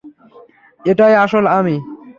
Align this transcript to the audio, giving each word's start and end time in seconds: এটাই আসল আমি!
এটাই 0.83 1.13
আসল 1.23 1.45
আমি! 1.57 1.75